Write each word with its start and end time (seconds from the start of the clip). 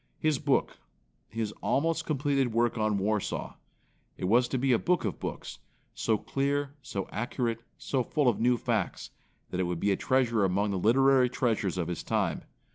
His 0.17 0.39
book, 0.39 0.79
his 1.29 1.51
almost 1.61 2.07
completed 2.07 2.51
work 2.53 2.75
on 2.75 2.97
Warsaw. 2.97 3.53
It 4.17 4.23
was 4.25 4.47
to 4.47 4.57
be 4.57 4.71
a 4.71 4.79
book 4.79 5.05
of 5.05 5.19
books, 5.19 5.59
so 5.93 6.17
clear, 6.17 6.73
so 6.81 7.07
accurate, 7.11 7.59
so 7.77 8.01
full 8.03 8.27
of 8.27 8.39
new 8.39 8.55
f 8.55 8.67
acts 8.67 9.11
that 9.51 9.59
it 9.59 9.65
would 9.65 9.79
be 9.79 9.91
a 9.91 9.95
treasure 9.95 10.43
among 10.43 10.71
the 10.71 10.79
literary 10.79 11.29
treasures 11.29 11.77
of 11.77 11.87
his 11.87 12.01
time. 12.01 12.41